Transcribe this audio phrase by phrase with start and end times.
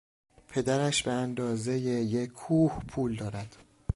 [0.47, 3.55] پدرش به اندازهی یک کوه پول دارد.